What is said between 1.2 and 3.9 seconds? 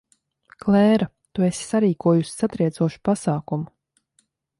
tu esi sarīkojusi satriecošu pasākumu.